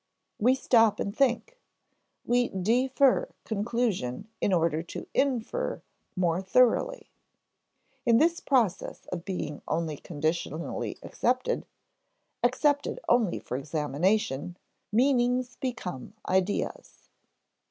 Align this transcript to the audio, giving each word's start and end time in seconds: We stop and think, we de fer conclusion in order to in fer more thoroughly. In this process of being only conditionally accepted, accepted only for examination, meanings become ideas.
We 0.39 0.55
stop 0.55 0.99
and 0.99 1.15
think, 1.15 1.59
we 2.25 2.47
de 2.49 2.87
fer 2.87 3.29
conclusion 3.43 4.27
in 4.41 4.51
order 4.51 4.81
to 4.81 5.05
in 5.13 5.41
fer 5.41 5.83
more 6.15 6.41
thoroughly. 6.41 7.11
In 8.03 8.17
this 8.17 8.39
process 8.39 9.05
of 9.11 9.25
being 9.25 9.61
only 9.67 9.97
conditionally 9.97 10.97
accepted, 11.03 11.67
accepted 12.41 12.99
only 13.07 13.37
for 13.37 13.57
examination, 13.57 14.57
meanings 14.91 15.55
become 15.57 16.13
ideas. 16.27 17.07